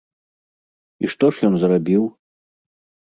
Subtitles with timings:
[1.05, 2.03] І што ж ён зрабіў?